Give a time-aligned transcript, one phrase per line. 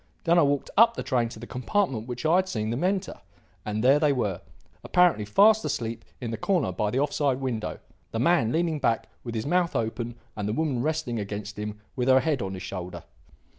[0.23, 3.21] Then I walked up the train to the compartment which I had seen them enter.
[3.63, 4.41] And there they were,
[4.83, 7.77] apparently fast asleep in the corner by the off side window,
[8.09, 12.07] the man leaning back with his mouth open and the woman resting against him with
[12.07, 13.03] her head on his shoulder.